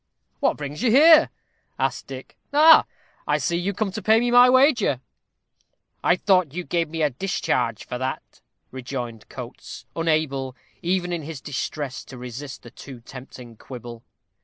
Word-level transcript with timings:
"What 0.39 0.57
brings 0.57 0.81
you 0.81 0.89
here?" 0.89 1.29
asked 1.77 2.07
Dick. 2.07 2.35
"Ah! 2.51 2.85
I 3.27 3.37
see, 3.37 3.55
you 3.55 3.69
are 3.69 3.73
come 3.75 3.91
to 3.91 4.01
pay 4.01 4.19
me 4.19 4.31
my 4.31 4.49
wager." 4.49 4.99
"I 6.03 6.15
thought 6.15 6.55
you 6.55 6.63
gave 6.63 6.89
me 6.89 7.03
a 7.03 7.11
discharge 7.11 7.85
for 7.85 7.99
that," 7.99 8.41
rejoined 8.71 9.29
Coates, 9.29 9.85
unable, 9.95 10.55
even 10.81 11.13
in 11.13 11.21
his 11.21 11.39
distress, 11.39 12.03
to 12.05 12.17
resist 12.17 12.63
the 12.63 12.71
too 12.71 13.01
tempting 13.01 13.57
quibble. 13.57 14.01